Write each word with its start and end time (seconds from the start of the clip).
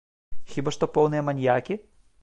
Хіба 0.53 0.73
што 0.77 0.89
поўныя 0.95 1.27
маньякі? 1.29 1.81